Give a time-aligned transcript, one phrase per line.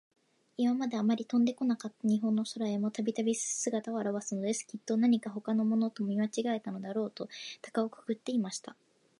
[0.57, 4.65] いままで、あまり飛んでこなかった日本の空へも、たびたび、すがたをあらわすのです。
[4.65, 7.29] きっと、なにかほかのものと、見まちがえたのだろうと、
[7.61, 8.75] たかをくくっていました。